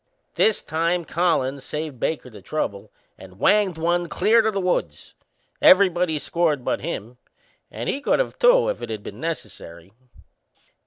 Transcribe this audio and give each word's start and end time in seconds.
This 0.33 0.63
time 0.63 1.05
Collins 1.05 1.63
saved 1.63 1.99
Baker 1.99 2.31
the 2.31 2.41
trouble 2.41 2.91
and 3.19 3.33
whanged 3.35 3.77
one 3.77 4.09
clear 4.09 4.41
to 4.41 4.49
the 4.49 4.59
woods. 4.59 5.13
Everybody 5.61 6.17
scored 6.17 6.65
but 6.65 6.81
him 6.81 7.19
and 7.69 7.87
he 7.87 8.01
could 8.01 8.19
of, 8.19 8.39
too, 8.39 8.67
if 8.69 8.81
it'd 8.81 9.03
been 9.03 9.19
necessary. 9.19 9.93